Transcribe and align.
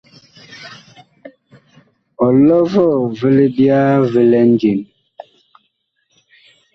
Ɔlɔ 2.25 2.57
vɔɔ 2.71 2.97
vi 3.17 3.29
libyaa 3.37 3.91
vi 4.11 4.21
lɛ 4.31 4.39
njen? 4.51 4.79